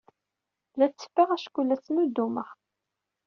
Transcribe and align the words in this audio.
La 0.77 0.87
ttfaɣ 0.89 1.29
acku 1.35 1.61
la 1.63 1.75
ttnuddumeɣ. 1.79 2.49